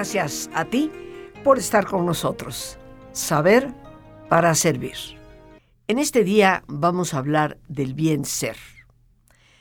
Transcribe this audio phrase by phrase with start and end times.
[0.00, 0.90] Gracias a ti
[1.44, 2.78] por estar con nosotros.
[3.12, 3.70] Saber
[4.30, 4.96] para servir.
[5.88, 8.56] En este día vamos a hablar del bien ser.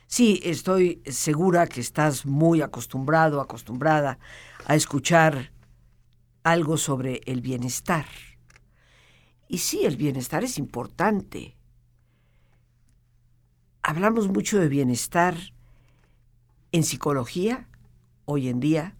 [0.07, 4.17] Sí, estoy segura que estás muy acostumbrado, acostumbrada
[4.65, 5.51] a escuchar
[6.43, 8.05] algo sobre el bienestar.
[9.49, 11.57] Y sí, el bienestar es importante.
[13.83, 15.35] Hablamos mucho de bienestar
[16.71, 17.67] en psicología
[18.23, 18.95] hoy en día,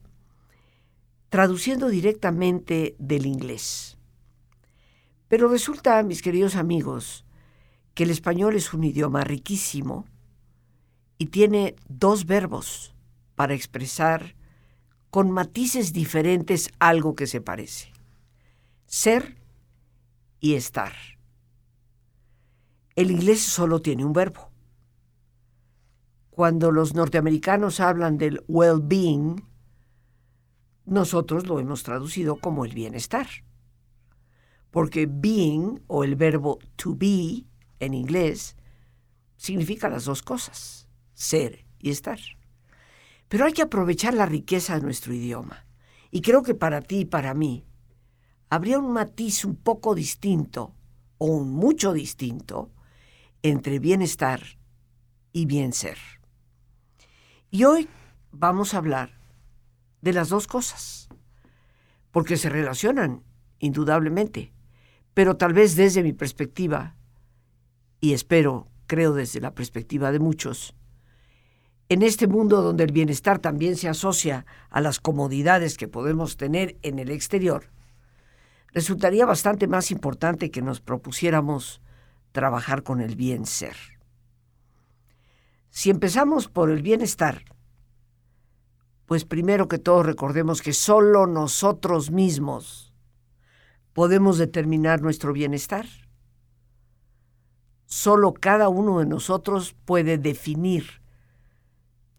[1.29, 3.97] traduciendo directamente del inglés.
[5.27, 7.25] Pero resulta, mis queridos amigos,
[7.93, 10.05] que el español es un idioma riquísimo
[11.17, 12.95] y tiene dos verbos
[13.35, 14.35] para expresar
[15.11, 17.91] con matices diferentes algo que se parece.
[18.85, 19.37] Ser
[20.39, 20.93] y estar.
[22.95, 24.51] El inglés solo tiene un verbo.
[26.31, 29.48] Cuando los norteamericanos hablan del well-being,
[30.89, 33.27] nosotros lo hemos traducido como el bienestar.
[34.71, 37.45] Porque being o el verbo to be
[37.79, 38.55] en inglés
[39.37, 42.19] significa las dos cosas, ser y estar.
[43.27, 45.65] Pero hay que aprovechar la riqueza de nuestro idioma.
[46.11, 47.65] Y creo que para ti y para mí
[48.49, 50.75] habría un matiz un poco distinto
[51.19, 52.71] o un mucho distinto
[53.43, 54.41] entre bienestar
[55.31, 55.97] y bien ser.
[57.51, 57.87] Y hoy
[58.31, 59.18] vamos a hablar
[60.01, 61.09] de las dos cosas,
[62.11, 63.23] porque se relacionan,
[63.59, 64.53] indudablemente,
[65.13, 66.95] pero tal vez desde mi perspectiva,
[67.99, 70.75] y espero, creo desde la perspectiva de muchos,
[71.89, 76.77] en este mundo donde el bienestar también se asocia a las comodidades que podemos tener
[76.83, 77.71] en el exterior,
[78.73, 81.81] resultaría bastante más importante que nos propusiéramos
[82.31, 83.75] trabajar con el bien ser.
[85.71, 87.43] Si empezamos por el bienestar,
[89.09, 92.93] pues primero que todo recordemos que solo nosotros mismos
[93.91, 95.87] podemos determinar nuestro bienestar.
[97.87, 101.01] Solo cada uno de nosotros puede definir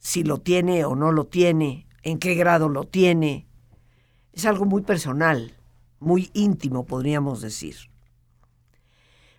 [0.00, 3.46] si lo tiene o no lo tiene, en qué grado lo tiene.
[4.32, 5.54] Es algo muy personal,
[6.00, 7.76] muy íntimo, podríamos decir.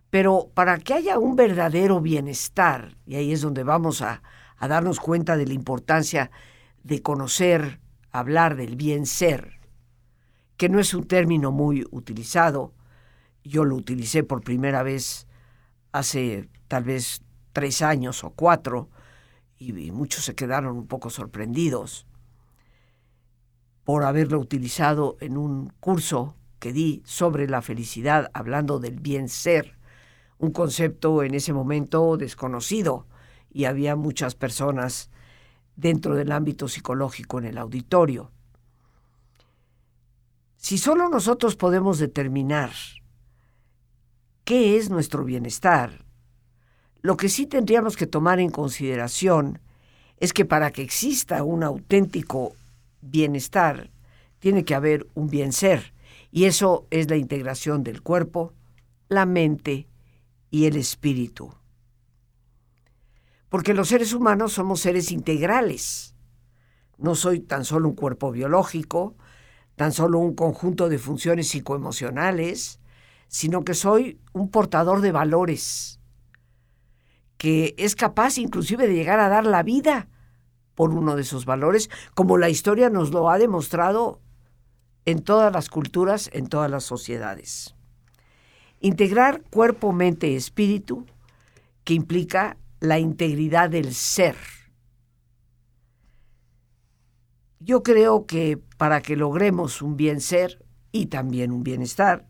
[0.10, 4.24] Pero para que haya un verdadero bienestar, y ahí es donde vamos a,
[4.58, 6.51] darnos cuenta de la importancia de
[7.02, 7.80] conocer,
[8.12, 9.60] hablar del bien ser,
[10.58, 12.74] que no es un término muy utilizado.
[13.44, 15.28] Yo lo utilicé por primera vez
[15.92, 17.22] hace tal vez
[17.54, 18.90] tres años o cuatro,
[19.58, 22.08] y, muchos se quedaron un poco sorprendidos
[23.84, 29.78] por haberlo utilizado en un curso que di sobre la felicidad, hablando del bien ser,
[30.38, 33.08] un concepto en ese momento desconocido,
[33.52, 35.10] y había muchas personas
[35.76, 38.32] dentro del ámbito psicológico en el auditorio.
[40.58, 42.72] Si solo nosotros podemos determinar
[44.44, 46.06] qué es nuestro bienestar,
[47.02, 49.60] lo que sí tendríamos que tomar en consideración
[50.18, 52.54] es que para que exista un auténtico
[53.02, 53.90] bienestar,
[54.40, 55.94] tiene que haber un bien ser,
[56.32, 58.54] y eso es la integración del cuerpo,
[59.10, 59.88] la mente
[60.52, 61.54] y el espíritu
[63.52, 66.16] porque los seres humanos somos seres integrales.
[66.98, 69.18] No soy tan solo un cuerpo biológico,
[69.76, 72.80] tan solo un conjunto de funciones psicoemocionales,
[73.28, 76.00] sino que soy un portador de valores,
[77.36, 80.08] que es capaz inclusive de llegar a dar la vida
[80.74, 84.22] por uno de esos valores, como la historia nos lo ha demostrado
[85.04, 87.76] en todas las culturas, en todas las sociedades.
[88.80, 91.06] Integrar cuerpo, mente y espíritu,
[91.84, 94.36] que implica la integridad del ser.
[97.60, 102.28] Yo creo que para que logremos un bien ser y también un bienestar,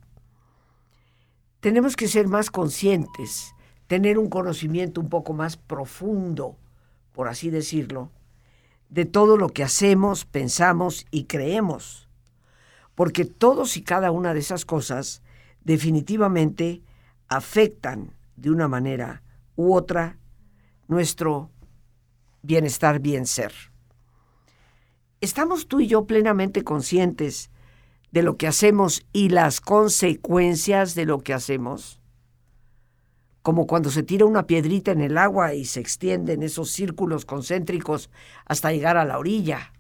[1.62, 3.56] tenemos que ser más conscientes,
[3.88, 6.58] tener un conocimiento un poco más profundo,
[7.14, 8.12] por así decirlo,
[8.90, 12.10] de todo lo que hacemos, pensamos y creemos.
[12.94, 15.24] Porque todos y cada una de esas cosas
[15.64, 16.82] definitivamente
[17.30, 19.24] afectan de una manera
[19.56, 20.18] u otra
[20.92, 21.50] nuestro
[22.42, 23.54] bienestar, bien ser.
[25.22, 27.50] ¿Estamos tú y yo plenamente conscientes
[28.12, 32.02] de lo que hacemos y las consecuencias de lo que hacemos?
[33.42, 38.10] Como cuando se tira una piedrita en el agua y se extienden esos círculos concéntricos
[38.46, 39.72] hasta llegar a la orilla.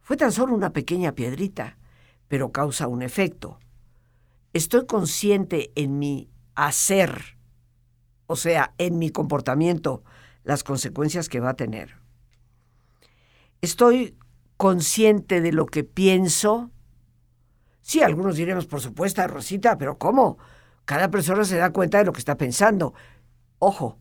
[0.00, 1.76] Fue tan solo una pequeña piedrita,
[2.28, 3.58] pero causa un efecto.
[4.52, 7.39] Estoy consciente en mi hacer
[8.30, 10.04] o sea, en mi comportamiento,
[10.44, 11.96] las consecuencias que va a tener.
[13.60, 14.16] Estoy
[14.56, 16.70] consciente de lo que pienso?
[17.80, 20.38] Sí, algunos diremos, por supuesto, Rosita, pero ¿cómo?
[20.84, 22.94] Cada persona se da cuenta de lo que está pensando.
[23.58, 23.98] Ojo,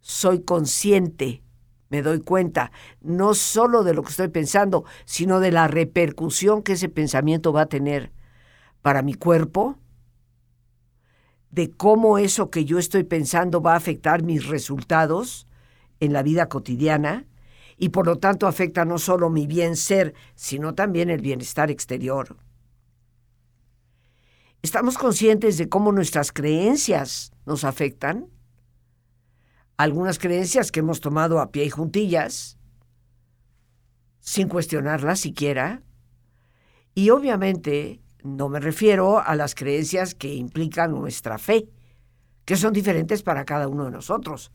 [0.00, 1.42] soy consciente,
[1.88, 6.74] me doy cuenta, no solo de lo que estoy pensando, sino de la repercusión que
[6.74, 8.12] ese pensamiento va a tener
[8.82, 9.78] para mi cuerpo,
[11.50, 15.46] de cómo eso que yo estoy pensando va a afectar mis resultados
[15.98, 17.26] en la vida cotidiana
[17.76, 22.36] y por lo tanto afecta no solo mi bien ser, sino también el bienestar exterior.
[24.62, 28.28] ¿Estamos conscientes de cómo nuestras creencias nos afectan?
[29.78, 32.58] Algunas creencias que hemos tomado a pie y juntillas,
[34.20, 35.82] sin cuestionarlas siquiera.
[36.94, 41.68] Y obviamente no me refiero a las creencias que implican nuestra fe,
[42.44, 44.52] que son diferentes para cada uno de nosotros,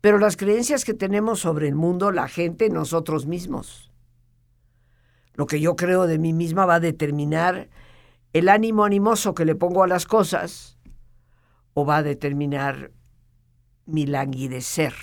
[0.00, 3.90] pero las creencias que tenemos sobre el mundo, la gente, nosotros mismos.
[5.34, 7.68] Lo que yo creo de mí misma va a determinar
[8.32, 10.78] el ánimo animoso que le pongo a las cosas
[11.74, 12.92] o va a determinar
[13.86, 14.94] mi languidecer.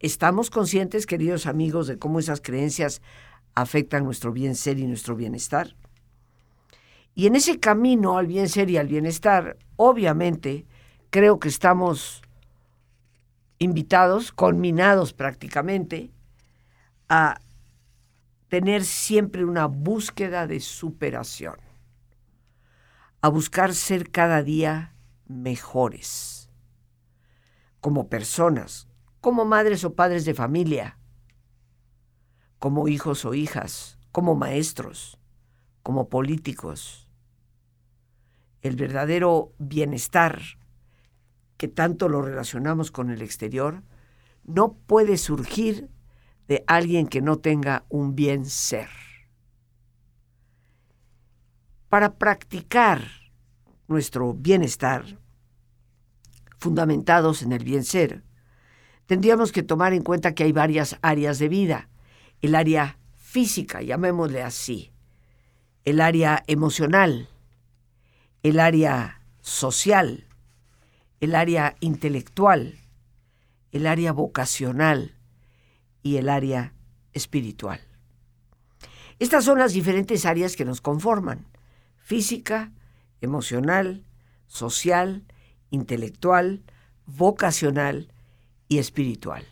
[0.00, 3.02] ¿Estamos conscientes, queridos amigos, de cómo esas creencias
[3.54, 5.74] afectan nuestro bien ser y nuestro bienestar?
[7.18, 10.68] Y en ese camino al bien ser y al bienestar, obviamente,
[11.10, 12.22] creo que estamos
[13.58, 16.12] invitados, conminados prácticamente,
[17.08, 17.40] a
[18.46, 21.56] tener siempre una búsqueda de superación,
[23.20, 24.94] a buscar ser cada día
[25.26, 26.48] mejores,
[27.80, 28.86] como personas,
[29.20, 30.96] como madres o padres de familia,
[32.60, 35.18] como hijos o hijas, como maestros,
[35.82, 37.07] como políticos.
[38.62, 40.40] El verdadero bienestar,
[41.56, 43.82] que tanto lo relacionamos con el exterior,
[44.44, 45.90] no puede surgir
[46.48, 48.88] de alguien que no tenga un bien ser.
[51.88, 53.02] Para practicar
[53.86, 55.18] nuestro bienestar,
[56.58, 58.24] fundamentados en el bien ser,
[59.06, 61.88] tendríamos que tomar en cuenta que hay varias áreas de vida.
[62.40, 64.92] El área física, llamémosle así,
[65.84, 67.28] el área emocional,
[68.42, 70.26] el área social,
[71.20, 72.78] el área intelectual,
[73.72, 75.18] el área vocacional,
[76.02, 76.72] y el área
[77.12, 77.80] espiritual.
[79.18, 81.46] Estas son las diferentes áreas que nos conforman,
[81.98, 82.72] física,
[83.20, 84.04] emocional,
[84.46, 85.24] social,
[85.70, 86.62] intelectual,
[87.04, 88.12] vocacional
[88.68, 89.44] y espiritual.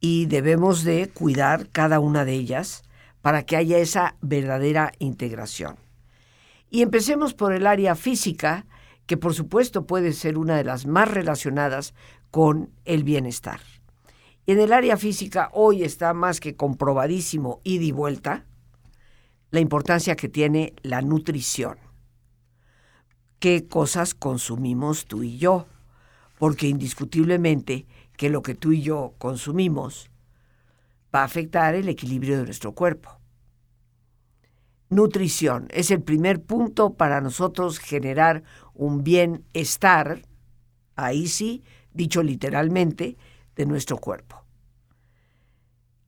[0.00, 2.82] Y debemos de cuidar cada una de ellas
[3.22, 5.76] para que haya esa verdadera integración.
[6.74, 8.66] Y empecemos por el área física,
[9.06, 11.94] que por supuesto puede ser una de las más relacionadas
[12.32, 13.60] con el bienestar.
[14.44, 18.44] Y en el área física hoy está más que comprobadísimo y de vuelta
[19.52, 21.78] la importancia que tiene la nutrición.
[23.38, 25.66] ¿Qué cosas consumimos tú y yo?
[26.40, 27.86] Porque indiscutiblemente
[28.16, 30.10] que lo que tú y yo consumimos
[31.14, 33.20] va a afectar el equilibrio de nuestro cuerpo.
[34.90, 40.22] Nutrición es el primer punto para nosotros generar un bienestar,
[40.94, 43.16] ahí sí, dicho literalmente,
[43.56, 44.44] de nuestro cuerpo.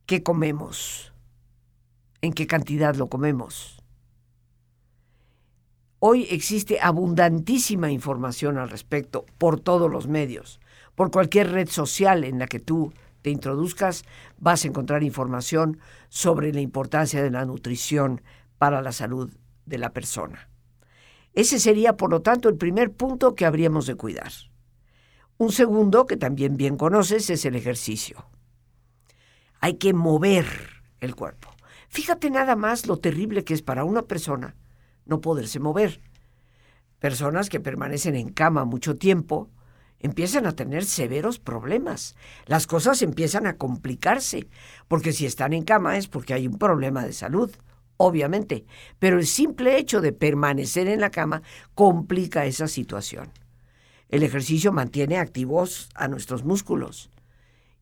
[0.04, 1.12] ¿Qué comemos?
[2.21, 3.83] ¿En qué cantidad lo comemos?
[5.99, 10.61] Hoy existe abundantísima información al respecto por todos los medios.
[10.95, 12.92] Por cualquier red social en la que tú
[13.23, 14.04] te introduzcas,
[14.38, 18.21] vas a encontrar información sobre la importancia de la nutrición
[18.58, 19.32] para la salud
[19.64, 20.48] de la persona.
[21.32, 24.32] Ese sería, por lo tanto, el primer punto que habríamos de cuidar.
[25.38, 28.26] Un segundo, que también bien conoces, es el ejercicio.
[29.60, 30.46] Hay que mover
[31.00, 31.50] el cuerpo.
[31.88, 34.56] Fíjate nada más lo terrible que es para una persona
[35.06, 36.00] no poderse mover.
[36.98, 39.50] Personas que permanecen en cama mucho tiempo
[39.98, 42.16] empiezan a tener severos problemas.
[42.44, 44.48] Las cosas empiezan a complicarse,
[44.88, 47.50] porque si están en cama es porque hay un problema de salud,
[47.96, 48.64] obviamente,
[48.98, 51.42] pero el simple hecho de permanecer en la cama
[51.74, 53.30] complica esa situación.
[54.08, 57.10] El ejercicio mantiene activos a nuestros músculos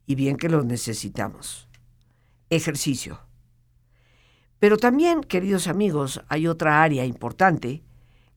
[0.06, 1.68] y bien que los necesitamos.
[2.50, 3.20] Ejercicio.
[4.58, 7.82] Pero también, queridos amigos, hay otra área importante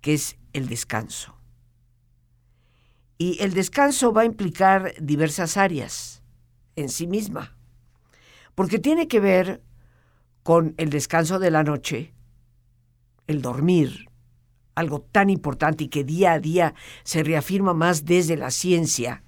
[0.01, 1.36] que es el descanso.
[3.17, 6.22] Y el descanso va a implicar diversas áreas
[6.75, 7.55] en sí misma,
[8.55, 9.62] porque tiene que ver
[10.48, 12.13] con el descanso de la noche,
[13.27, 14.08] el dormir,
[14.75, 16.74] algo tan importante y que día a día
[17.04, 19.24] se reafirma más desde la ciencia,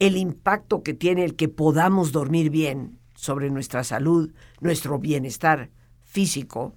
[0.00, 5.70] el impacto que tiene el que podamos dormir bien sobre nuestra salud, nuestro bienestar
[6.02, 6.74] físico.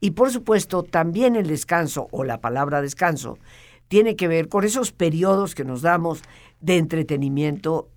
[0.00, 3.38] Y por supuesto, también el descanso o la palabra descanso
[3.86, 6.22] tiene que ver con esos periodos que nos damos
[6.60, 7.88] de entretenimiento,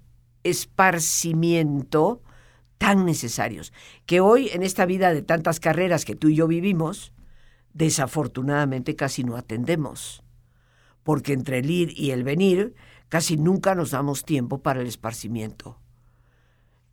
[0.43, 2.21] esparcimiento
[2.77, 3.73] tan necesarios,
[4.05, 7.13] que hoy en esta vida de tantas carreras que tú y yo vivimos,
[7.73, 10.23] desafortunadamente casi no atendemos,
[11.03, 12.75] porque entre el ir y el venir
[13.09, 15.79] casi nunca nos damos tiempo para el esparcimiento.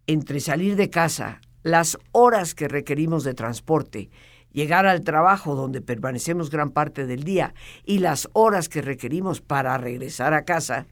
[0.06, 4.10] Entre salir de casa, las horas que requerimos de transporte,
[4.52, 9.76] llegar al trabajo donde permanecemos gran parte del día y las horas que requerimos para
[9.78, 10.86] regresar a casa,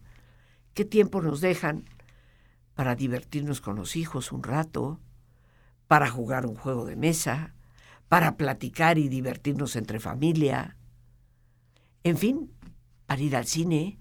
[0.74, 1.84] ¿qué tiempo nos dejan
[2.74, 5.00] para divertirnos con los hijos un rato,
[5.88, 7.54] para jugar un juego de mesa,
[8.08, 10.76] para platicar y divertirnos entre familia,
[12.04, 12.52] en fin,
[13.06, 13.98] para ir al cine,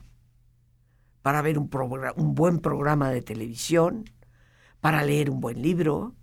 [1.21, 1.69] para ver un,
[2.15, 4.05] un buen programa de televisión,
[4.79, 6.15] para leer un buen libro.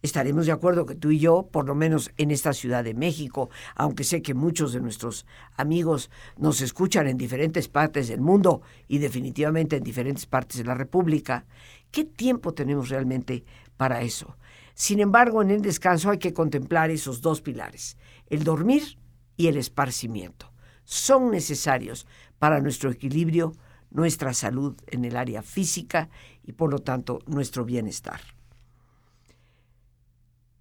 [0.00, 3.50] Estaremos de acuerdo que tú y yo, por lo menos en esta Ciudad de México,
[3.74, 5.26] aunque sé que muchos de nuestros
[5.56, 10.74] amigos nos escuchan en diferentes partes del mundo y definitivamente en diferentes partes de la
[10.74, 11.46] República,
[11.90, 13.44] ¿qué tiempo tenemos realmente
[13.76, 14.36] para eso?
[14.74, 17.96] Sin embargo, en el descanso hay que contemplar esos dos pilares,
[18.28, 18.98] el dormir
[19.36, 20.52] y el esparcimiento.
[20.84, 22.06] Son necesarios
[22.38, 23.52] para nuestro equilibrio
[23.90, 26.08] nuestra salud en el área física
[26.44, 28.20] y por lo tanto nuestro bienestar.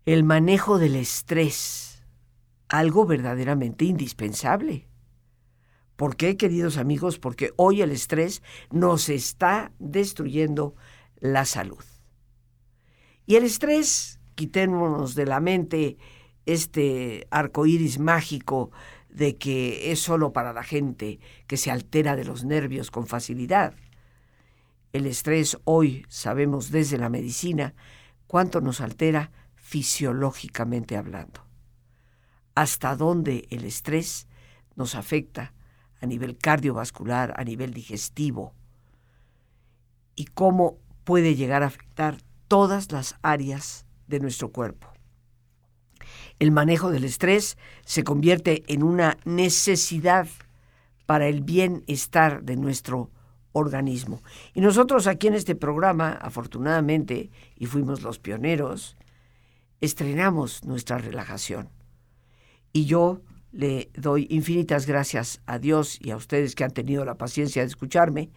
[0.07, 2.01] El manejo del estrés,
[2.69, 4.87] algo verdaderamente indispensable.
[5.97, 7.19] ¿Por qué, queridos amigos?
[7.19, 10.75] Porque hoy el estrés nos está destruyendo
[11.19, 11.83] la salud.
[13.25, 15.97] Y el estrés, quitémonos de la mente
[16.45, 18.71] este arco iris mágico
[19.09, 23.73] de que es solo para la gente que se altera de los nervios con facilidad.
[24.93, 27.75] El estrés hoy sabemos desde la medicina
[28.25, 29.33] cuánto nos altera
[29.67, 31.45] fisiológicamente hablando.
[32.55, 34.27] Hasta dónde el estrés
[34.75, 35.53] nos afecta
[36.01, 38.53] a nivel cardiovascular, a nivel digestivo,
[40.15, 44.97] y cómo puede llegar a afectar todas las áreas de nuestro cuerpo
[46.39, 50.27] el manejo del estrés se convierte en una necesidad
[51.05, 53.11] para el bienestar de nuestro
[53.53, 54.21] organismo.
[54.53, 58.96] Y nosotros aquí en este programa, afortunadamente, y fuimos los pioneros,
[59.81, 61.69] estrenamos nuestra relajación.
[62.73, 67.15] Y yo le doy infinitas gracias a Dios y a ustedes que han tenido la
[67.15, 68.29] paciencia de escucharme,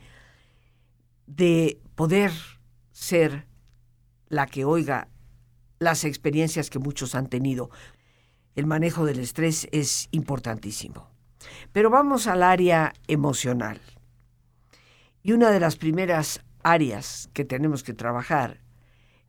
[1.27, 2.33] de poder
[2.93, 3.47] ser
[4.29, 5.09] la que oiga
[5.79, 7.71] las experiencias que muchos han tenido.
[8.55, 11.11] El manejo del estrés es importantísimo.
[11.73, 13.81] Pero vamos al área emocional.
[15.23, 18.61] Y una de las primeras áreas que tenemos que trabajar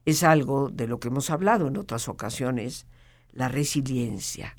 [0.06, 2.88] es algo de lo que hemos hablado en otras ocasiones,
[3.32, 4.56] la resiliencia,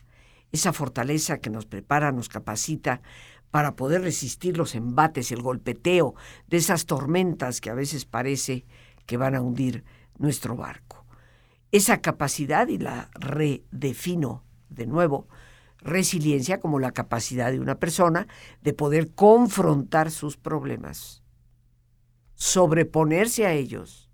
[0.52, 3.02] esa fortaleza que nos prepara, nos capacita
[3.50, 6.14] para poder resistir los embates, el golpeteo
[6.46, 8.64] de esas tormentas que a veces parece
[9.06, 9.84] que van a hundir
[10.18, 11.04] nuestro barco.
[11.70, 15.28] Esa capacidad y la redefino de nuevo,
[15.78, 18.26] resiliencia como la capacidad de una persona
[18.62, 21.22] de poder confrontar sus problemas,
[22.34, 24.11] sobreponerse a ellos,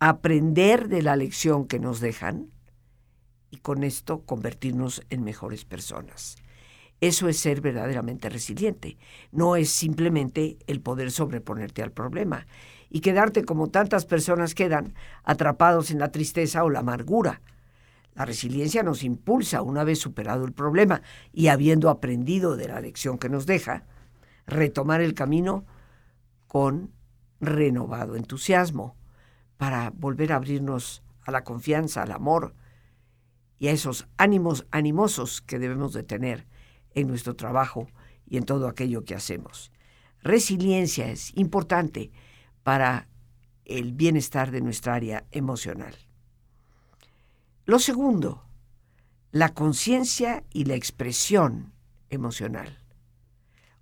[0.00, 2.50] aprender de la lección que nos dejan
[3.50, 6.36] y con esto convertirnos en mejores personas.
[7.00, 8.96] Eso es ser verdaderamente resiliente.
[9.30, 12.46] No es simplemente el poder sobreponerte al problema
[12.90, 17.40] y quedarte como tantas personas quedan atrapados en la tristeza o la amargura.
[18.14, 21.02] La resiliencia nos impulsa, una vez superado el problema
[21.32, 23.84] y habiendo aprendido de la lección que nos deja,
[24.46, 25.64] retomar el camino
[26.48, 26.90] con
[27.40, 28.97] renovado entusiasmo
[29.58, 32.54] para volver a abrirnos a la confianza, al amor
[33.58, 36.46] y a esos ánimos animosos que debemos de tener
[36.94, 37.88] en nuestro trabajo
[38.24, 39.70] y en todo aquello que hacemos.
[40.22, 42.10] Resiliencia es importante
[42.62, 43.08] para
[43.64, 45.94] el bienestar de nuestra área emocional.
[47.64, 48.44] Lo segundo,
[49.30, 51.74] la conciencia y la expresión
[52.08, 52.78] emocional.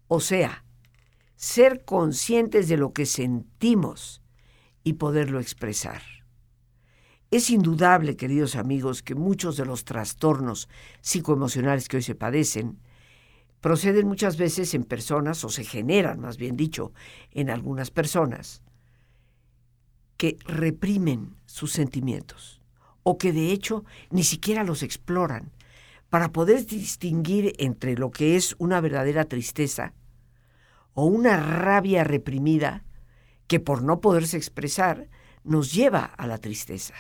[0.09, 0.65] O sea,
[1.37, 4.23] ser conscientes de lo que sentimos
[4.87, 6.01] y poderlo expresar.
[7.33, 10.69] Es indudable, queridos amigos, que muchos de los trastornos
[11.01, 12.79] psicoemocionales que hoy se padecen
[13.61, 16.93] proceden muchas veces en personas, o se generan, más bien dicho,
[17.33, 18.63] en algunas personas,
[20.17, 22.63] que reprimen sus sentimientos
[23.03, 25.51] o que de hecho ni siquiera los exploran
[26.11, 29.95] para poder distinguir entre lo que es una verdadera tristeza
[30.95, 32.85] o una rabia reprimida
[33.47, 35.09] que por no poderse expresar
[35.45, 36.95] nos lleva a la tristeza.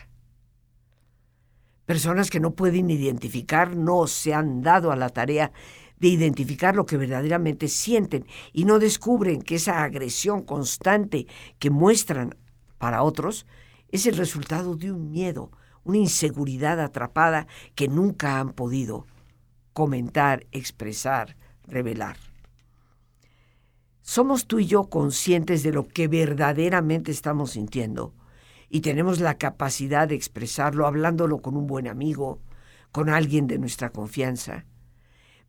[1.85, 5.53] Personas que no pueden identificar, no se han dado a la tarea
[5.99, 11.26] de identificar lo que verdaderamente sienten y no descubren que esa agresión constante
[11.59, 12.37] que muestran
[12.79, 13.47] para otros
[13.88, 15.50] es el resultado de un miedo,
[15.85, 19.07] una inseguridad atrapada que nunca han podido
[19.73, 21.37] comentar, expresar,
[21.67, 22.17] revelar.
[24.09, 28.15] ¿Somos tú y yo conscientes de lo que verdaderamente estamos sintiendo?
[28.69, 32.41] Y tenemos la capacidad de expresarlo hablándolo con un buen amigo,
[32.93, 34.65] con alguien de nuestra confianza.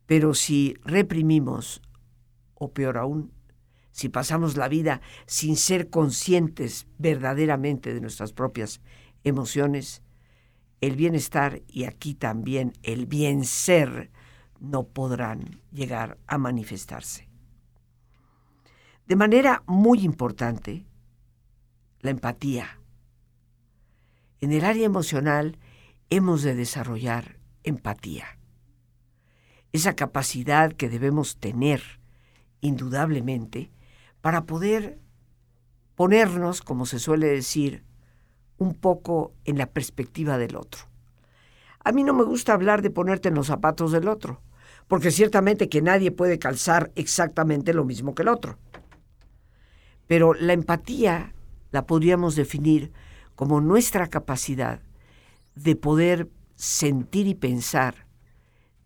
[0.06, 1.82] Pero si reprimimos,
[2.54, 3.32] o peor aún,
[3.92, 8.80] si pasamos la vida sin ser conscientes verdaderamente de nuestras propias
[9.22, 10.02] emociones,
[10.80, 14.10] el bienestar y aquí también el bien ser
[14.58, 17.27] no podrán llegar a manifestarse.
[19.08, 20.84] De manera muy importante,
[22.00, 22.78] la empatía.
[24.42, 25.56] En el área emocional
[26.10, 28.26] hemos de desarrollar empatía.
[29.72, 31.80] Esa capacidad que debemos tener,
[32.60, 33.70] indudablemente,
[34.20, 34.98] para poder
[35.94, 37.84] ponernos, como se suele decir,
[38.58, 40.82] un poco en la perspectiva del otro.
[41.82, 44.42] A mí no me gusta hablar de ponerte en los zapatos del otro,
[44.86, 48.58] porque ciertamente que nadie puede calzar exactamente lo mismo que el otro.
[50.08, 51.34] Pero la empatía
[51.70, 52.92] la podríamos definir
[53.36, 54.80] como nuestra capacidad
[55.54, 58.06] de poder sentir y pensar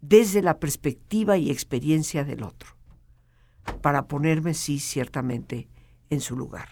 [0.02, 2.76] desde la perspectiva y experiencia del otro,
[3.80, 5.68] para ponerme, sí, ciertamente,
[6.10, 6.68] en su lugar.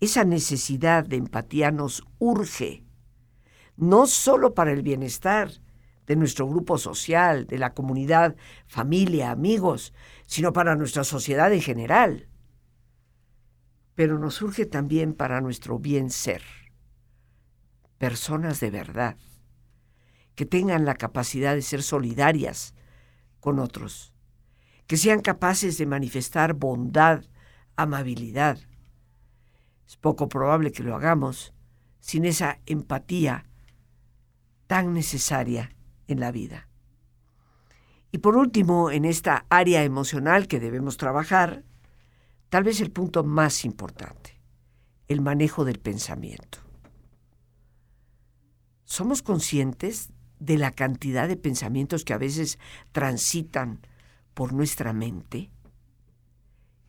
[0.00, 2.84] Esa necesidad de empatía nos urge,
[3.76, 5.50] no solo para el bienestar
[6.06, 8.34] de nuestro grupo social, de la comunidad,
[8.66, 9.94] familia, amigos,
[10.26, 12.26] sino para nuestra sociedad en general
[14.00, 16.40] pero nos surge también para nuestro bien ser.
[17.98, 19.18] Personas de verdad,
[20.34, 22.74] que tengan la capacidad de ser solidarias
[23.40, 24.14] con otros,
[24.86, 27.26] que sean capaces de manifestar bondad,
[27.76, 28.58] amabilidad.
[29.86, 31.52] Es poco probable que lo hagamos
[31.98, 33.44] sin esa empatía
[34.66, 36.68] tan necesaria en la vida.
[38.12, 41.64] Y por último, en esta área emocional que debemos trabajar,
[42.50, 44.40] Tal vez el punto más importante,
[45.06, 46.58] el manejo del pensamiento.
[48.84, 50.10] ¿Somos conscientes
[50.40, 52.58] de la cantidad de pensamientos que a veces
[52.90, 53.78] transitan
[54.34, 55.52] por nuestra mente?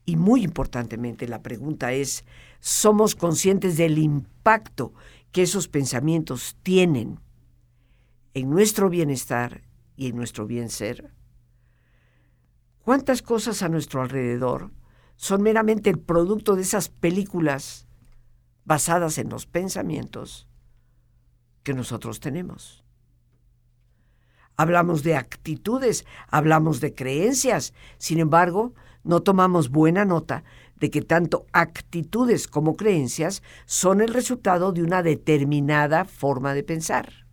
[0.03, 2.25] Y muy importantemente la pregunta es,
[2.59, 4.95] ¿somos conscientes del impacto
[5.31, 7.19] que esos pensamientos tienen
[8.33, 9.61] en nuestro bienestar
[9.95, 11.13] y en nuestro bien ser?
[12.83, 14.71] ¿Cuántas cosas a nuestro alrededor
[15.21, 17.87] son meramente el producto de esas películas
[18.65, 20.47] basadas en los pensamientos
[21.61, 22.83] que nosotros tenemos.
[24.57, 30.43] Hablamos de actitudes, hablamos de creencias, sin embargo, no tomamos buena nota
[30.77, 37.27] de que tanto actitudes como creencias son el resultado de una determinada forma de pensar.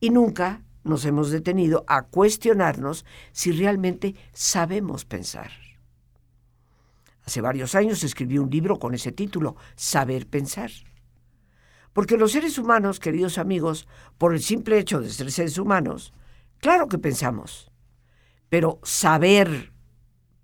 [0.00, 5.63] Y nunca nos hemos detenido a cuestionarnos si realmente sabemos pensar.
[7.24, 10.70] Hace varios años escribí un libro con ese título, Saber Pensar.
[11.92, 13.86] Porque los seres humanos, queridos amigos,
[14.18, 16.12] por el simple hecho de ser seres humanos,
[16.58, 17.70] claro que pensamos,
[18.48, 19.72] pero saber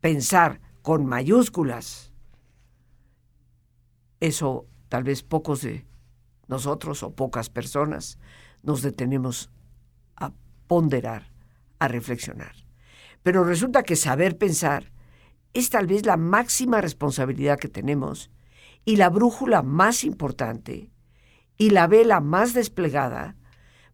[0.01, 2.13] pensar con mayúsculas,
[4.21, 5.87] eso tal vez pocos de
[6.47, 8.19] nosotros o pocas personas
[8.63, 9.51] nos detenemos
[10.17, 10.33] a
[10.67, 11.33] ponderar,
[11.79, 12.55] a reflexionar.
[13.23, 14.93] Pero resulta que saber pensar
[15.53, 18.31] es tal vez la máxima responsabilidad que tenemos
[18.85, 20.91] y la brújula más importante
[21.57, 23.37] y la vela más desplegada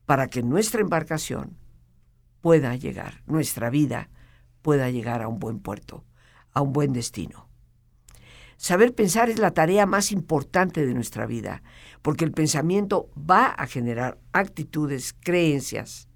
[0.05, 1.59] para que nuestra embarcación
[2.41, 4.11] pueda llegar, nuestra vida
[4.63, 6.05] pueda llegar a un buen puerto,
[6.53, 7.49] a un buen destino.
[8.57, 11.63] Saber pensar es la tarea más importante de nuestra vida,
[12.03, 16.09] porque el pensamiento va a generar actitudes, creencias.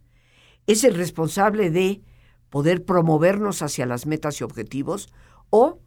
[0.66, 2.03] Es el responsable de
[2.48, 5.12] poder promovernos hacia las metas y objetivos
[5.50, 5.80] o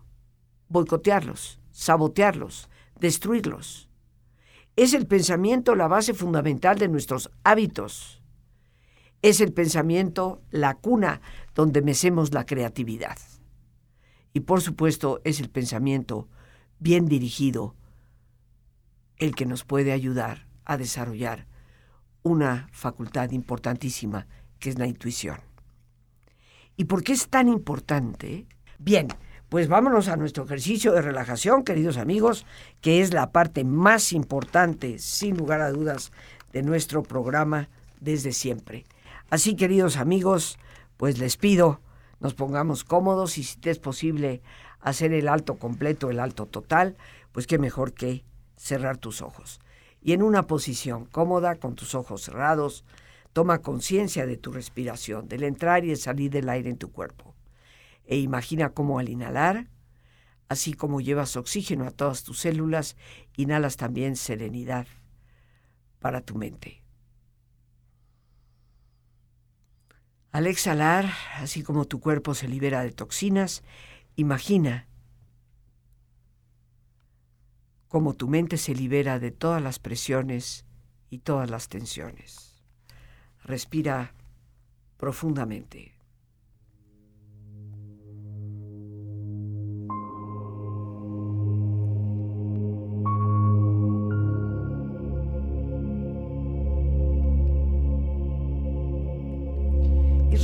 [0.70, 3.90] boicotearlos, sabotearlos, destruirlos.
[4.76, 8.22] Es el pensamiento la base fundamental de nuestros hábitos.
[9.22, 11.22] Es el pensamiento la cuna
[11.56, 13.18] donde mecemos la creatividad.
[14.34, 16.28] Y por supuesto es el pensamiento
[16.80, 17.76] bien dirigido
[19.18, 21.48] el que nos puede ayudar a desarrollar
[22.24, 24.28] una facultad importantísima
[24.60, 25.38] que es la intuición.
[26.76, 28.48] ¿Y por qué es tan importante?
[28.80, 29.08] Bien,
[29.54, 32.44] pues vámonos a nuestro ejercicio de relajación, queridos amigos,
[32.82, 36.12] que es la parte más importante, sin lugar a dudas,
[36.54, 38.84] de nuestro programa desde siempre.
[39.30, 40.58] Así, queridos amigos,
[40.98, 41.82] pues les pido
[42.20, 44.42] nos pongamos cómodos y si te es posible
[44.80, 46.98] hacer el alto completo, el alto total,
[47.32, 48.24] pues qué mejor que
[48.58, 49.60] cerrar tus ojos.
[50.02, 52.86] Y en una posición cómoda, con tus ojos cerrados,
[53.34, 57.36] toma conciencia de tu respiración, del entrar y el salir del aire en tu cuerpo.
[58.06, 59.70] E imagina cómo al inhalar,
[60.50, 62.96] así como llevas oxígeno a todas tus células,
[63.38, 64.88] inhalas también serenidad
[66.00, 66.84] para tu mente.
[70.32, 73.64] Al exhalar, así como tu cuerpo se libera de toxinas,
[74.16, 74.88] imagina
[77.88, 80.66] cómo tu mente se libera de todas las presiones
[81.12, 82.64] y todas las tensiones.
[83.44, 84.16] Respira
[84.98, 85.93] profundamente.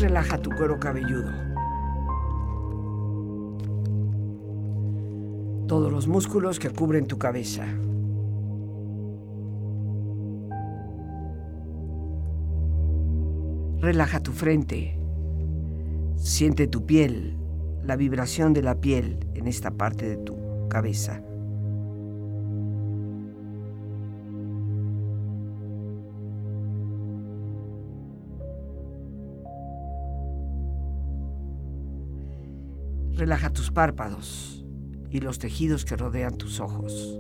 [0.10, 1.32] Relaja tu cuero cabelludo.
[5.68, 7.64] Todos los músculos que cubren tu cabeza.
[13.82, 15.00] Relaja tu frente.
[16.16, 17.38] Siente tu piel,
[17.84, 20.36] la vibración de la piel en esta parte de tu
[20.70, 21.22] cabeza.
[33.20, 34.64] Relaja tus párpados
[35.10, 37.20] y los tejidos que rodean tus ojos.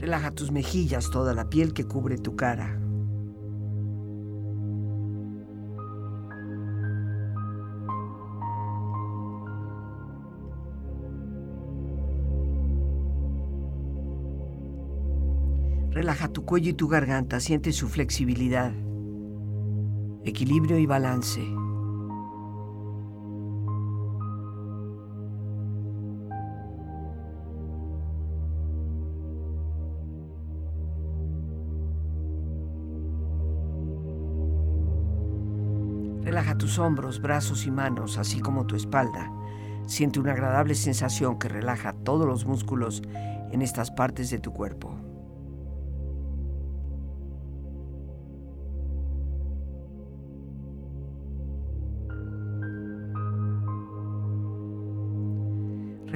[0.00, 2.81] Relaja tus mejillas, toda la piel que cubre tu cara.
[16.42, 18.72] Tu cuello y tu garganta, siente su flexibilidad,
[20.24, 21.40] equilibrio y balance.
[36.24, 39.30] Relaja tus hombros, brazos y manos, así como tu espalda.
[39.86, 43.02] Siente una agradable sensación que relaja todos los músculos
[43.52, 45.11] en estas partes de tu cuerpo.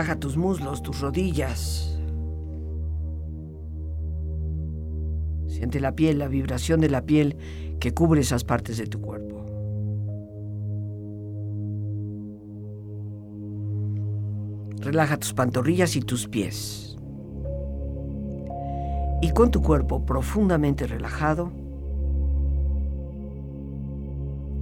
[0.00, 1.94] Relaja tus muslos, tus rodillas.
[5.46, 7.36] Siente la piel, la vibración de la piel
[7.78, 9.44] que cubre esas partes de tu cuerpo.
[14.78, 16.96] Relaja tus pantorrillas y tus pies.
[19.20, 21.52] Y con tu cuerpo profundamente relajado,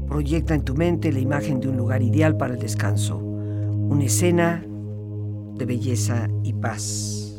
[0.09, 4.65] proyecta en tu mente la imagen de un lugar ideal para el descanso, una escena
[5.59, 7.37] de belleza y paz.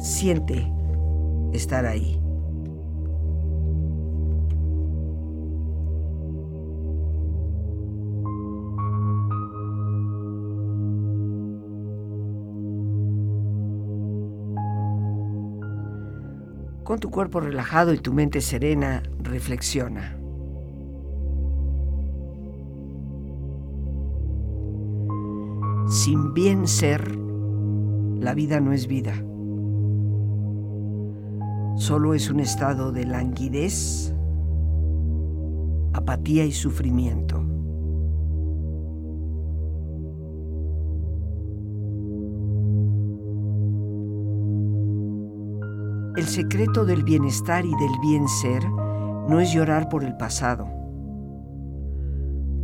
[0.00, 0.72] Siente
[1.52, 2.20] estar ahí.
[16.84, 20.23] Con tu cuerpo relajado y tu mente serena, reflexiona.
[25.94, 29.14] Sin bien ser, la vida no es vida.
[31.76, 34.12] Solo es un estado de languidez,
[35.92, 37.44] apatía y sufrimiento.
[46.16, 48.68] El secreto del bienestar y del bien ser
[49.28, 50.66] no es llorar por el pasado,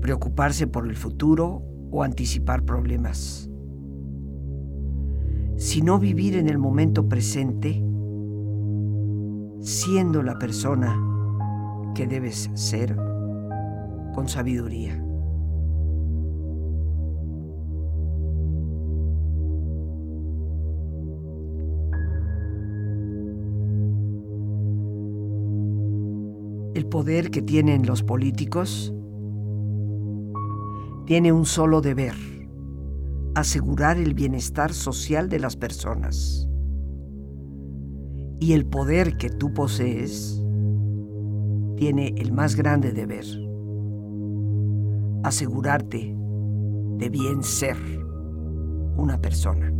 [0.00, 3.50] preocuparse por el futuro o anticipar problemas,
[5.56, 7.82] sino vivir en el momento presente,
[9.60, 10.96] siendo la persona
[11.94, 12.96] que debes ser
[14.14, 15.04] con sabiduría.
[26.74, 28.94] El poder que tienen los políticos
[31.10, 32.14] tiene un solo deber,
[33.34, 36.48] asegurar el bienestar social de las personas.
[38.38, 40.40] Y el poder que tú posees
[41.76, 43.24] tiene el más grande deber,
[45.24, 46.16] asegurarte
[46.98, 47.76] de bien ser
[48.96, 49.79] una persona.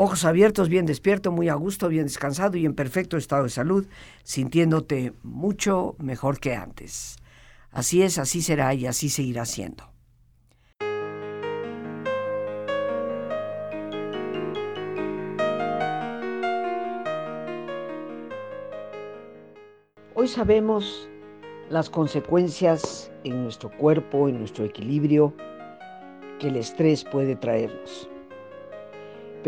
[0.00, 3.88] Ojos abiertos, bien despierto, muy a gusto, bien descansado y en perfecto estado de salud,
[4.22, 7.16] sintiéndote mucho mejor que antes.
[7.72, 9.90] Así es, así será y así seguirá siendo.
[20.14, 21.08] Hoy sabemos
[21.70, 25.34] las consecuencias en nuestro cuerpo, en nuestro equilibrio,
[26.38, 28.08] que el estrés puede traernos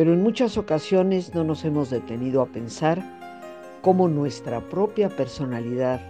[0.01, 3.05] pero en muchas ocasiones no nos hemos detenido a pensar
[3.83, 6.01] cómo nuestra propia personalidad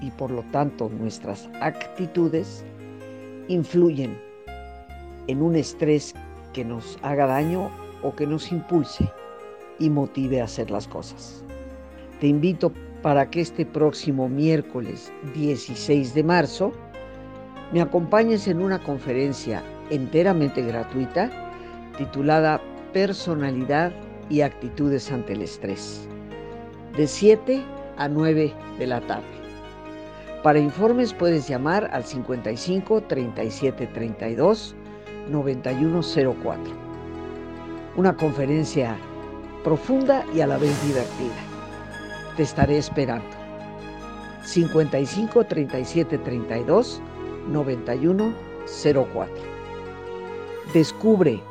[0.00, 2.64] y por lo tanto nuestras actitudes
[3.48, 4.16] influyen
[5.26, 6.14] en un estrés
[6.52, 7.72] que nos haga daño
[8.04, 9.10] o que nos impulse
[9.80, 11.42] y motive a hacer las cosas.
[12.20, 16.72] Te invito para que este próximo miércoles 16 de marzo
[17.72, 19.60] me acompañes en una conferencia
[19.90, 21.50] enteramente gratuita
[21.98, 22.60] titulada
[22.92, 23.92] personalidad
[24.28, 26.06] y actitudes ante el estrés,
[26.96, 27.62] de 7
[27.96, 29.40] a 9 de la tarde.
[30.42, 34.74] Para informes puedes llamar al 55 37 32
[35.30, 36.72] 9104.
[37.96, 38.96] Una conferencia
[39.62, 41.34] profunda y a la vez divertida.
[42.36, 43.28] Te estaré esperando.
[44.44, 47.02] 55 37 32
[47.48, 49.34] 9104.
[50.72, 51.42] Descubre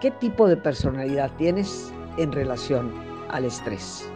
[0.00, 2.94] ¿Qué tipo de personalidad tienes en relación
[3.30, 4.08] al estrés?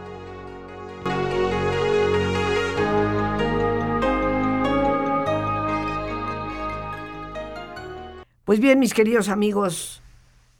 [8.45, 10.01] Pues bien, mis queridos amigos,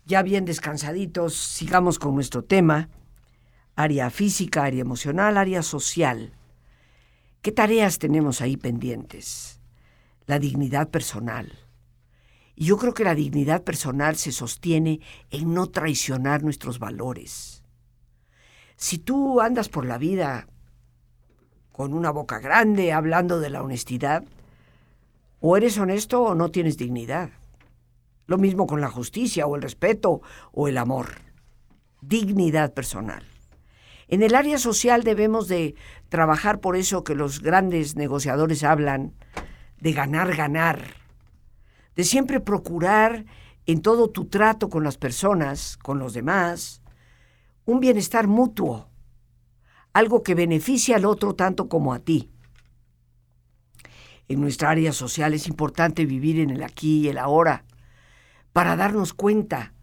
[0.05, 2.89] ya bien descansaditos, sigamos con nuestro tema,
[3.77, 6.33] área física, área emocional, área social.
[7.41, 9.61] ¿Qué tareas tenemos ahí pendientes?
[10.25, 11.62] La dignidad personal,
[12.55, 14.99] y yo creo que la dignidad personal se sostiene
[15.31, 17.63] en no traicionar nuestros valores.
[18.75, 20.47] Si tú andas por la vida
[21.71, 24.23] con una boca grande hablando de la honestidad,
[25.39, 27.31] o eres honesto o no tienes dignidad.
[28.27, 30.21] Lo mismo con la justicia o el respeto
[30.53, 31.15] o el amor.
[32.01, 33.25] Dignidad personal.
[34.07, 35.75] En el área social debemos de
[36.07, 39.13] trabajar por eso que los grandes negociadores hablan
[39.81, 41.02] de ganar, ganar
[41.95, 43.25] de siempre procurar
[43.65, 46.81] en todo tu trato con las personas, con los demás,
[47.65, 48.89] un bienestar mutuo,
[49.93, 52.29] algo que beneficie al otro tanto como a ti.
[54.27, 57.65] En nuestra área social es importante vivir en el aquí y el ahora
[58.51, 59.73] para darnos cuenta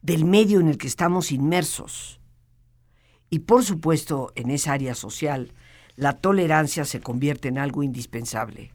[0.00, 2.20] del medio en el que estamos inmersos.
[3.30, 5.52] Y por supuesto, en esa área social,
[5.96, 8.72] la tolerancia se convierte en algo indispensable.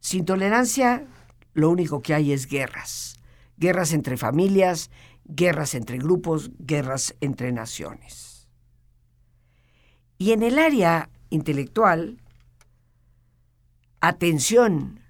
[0.00, 1.06] Sin tolerancia
[1.56, 3.18] lo único que hay es guerras.
[3.56, 4.90] Guerras entre familias,
[5.24, 8.46] guerras entre grupos, guerras entre naciones.
[10.18, 12.20] Y en el área intelectual,
[14.00, 15.00] atención.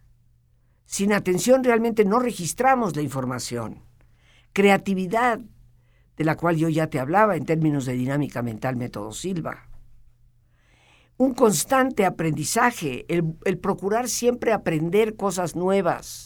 [0.84, 3.82] Sin atención realmente no registramos la información.
[4.52, 5.40] Creatividad,
[6.16, 9.68] de la cual yo ya te hablaba en términos de dinámica mental método Silva.
[11.16, 16.25] Un constante aprendizaje, el, el procurar siempre aprender cosas nuevas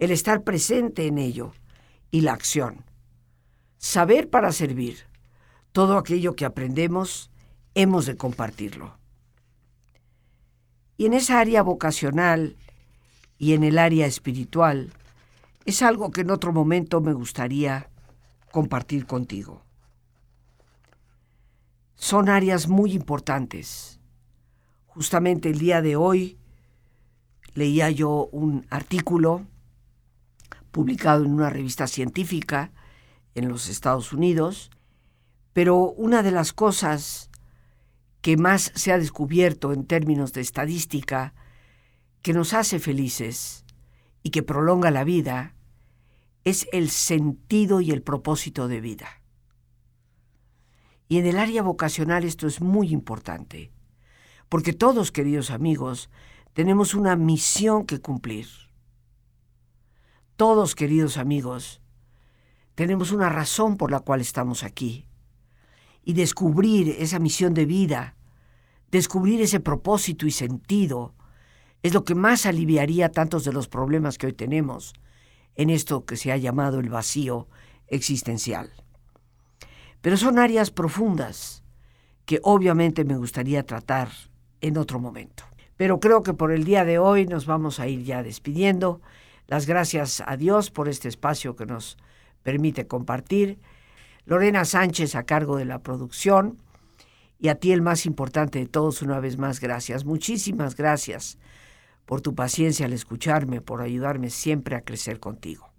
[0.00, 1.52] el estar presente en ello
[2.10, 2.84] y la acción.
[3.76, 5.06] Saber para servir.
[5.72, 7.30] Todo aquello que aprendemos
[7.74, 8.98] hemos de compartirlo.
[10.96, 12.56] Y en esa área vocacional
[13.38, 14.92] y en el área espiritual
[15.66, 17.90] es algo que en otro momento me gustaría
[18.50, 19.62] compartir contigo.
[21.94, 24.00] Son áreas muy importantes.
[24.86, 26.38] Justamente el día de hoy
[27.54, 29.46] leía yo un artículo
[30.70, 32.72] publicado en una revista científica
[33.34, 34.70] en los Estados Unidos,
[35.52, 37.30] pero una de las cosas
[38.20, 41.34] que más se ha descubierto en términos de estadística,
[42.22, 43.64] que nos hace felices
[44.22, 45.54] y que prolonga la vida,
[46.44, 49.08] es el sentido y el propósito de vida.
[51.08, 53.72] Y en el área vocacional esto es muy importante,
[54.48, 56.10] porque todos, queridos amigos,
[56.52, 58.46] tenemos una misión que cumplir.
[60.40, 61.82] Todos, queridos amigos,
[62.74, 65.06] tenemos una razón por la cual estamos aquí
[66.02, 68.16] y descubrir esa misión de vida,
[68.90, 71.14] descubrir ese propósito y sentido,
[71.82, 74.94] es lo que más aliviaría tantos de los problemas que hoy tenemos
[75.56, 77.46] en esto que se ha llamado el vacío
[77.88, 78.70] existencial.
[80.00, 81.62] Pero son áreas profundas
[82.24, 84.08] que obviamente me gustaría tratar
[84.62, 85.44] en otro momento.
[85.76, 89.02] Pero creo que por el día de hoy nos vamos a ir ya despidiendo.
[89.50, 91.96] Las gracias a Dios por este espacio que nos
[92.44, 93.58] permite compartir.
[94.24, 96.58] Lorena Sánchez a cargo de la producción.
[97.40, 100.04] Y a ti el más importante de todos, una vez más, gracias.
[100.04, 101.36] Muchísimas gracias
[102.06, 105.69] por tu paciencia al escucharme, por ayudarme siempre a crecer contigo.